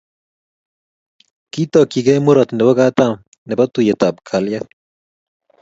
[1.51, 3.11] Kitokchikei murot nebo katam
[3.47, 4.67] nebo tuiyetab kalyet